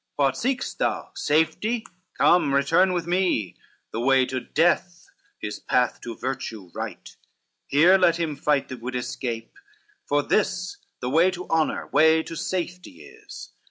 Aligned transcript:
What 0.15 0.35
seek'st 0.35 0.79
thou? 0.79 1.11
safety? 1.13 1.85
come, 2.17 2.55
return 2.55 2.91
with 2.91 3.05
me, 3.05 3.55
The 3.91 3.99
way 3.99 4.25
to 4.25 4.39
death 4.39 5.05
is 5.43 5.59
path 5.59 6.01
to 6.01 6.15
virtue 6.17 6.71
right, 6.73 7.15
Here 7.67 7.99
let 7.99 8.17
him 8.19 8.35
fight 8.35 8.69
that 8.69 8.81
would 8.81 8.95
escape; 8.95 9.53
for 10.07 10.23
this 10.23 10.77
The 11.01 11.09
way 11.11 11.29
to 11.29 11.45
honor, 11.51 11.85
way 11.85 12.23
to 12.23 12.35
safety 12.35 13.03
is." 13.03 13.51